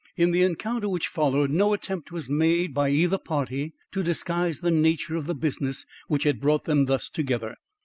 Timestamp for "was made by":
2.11-2.89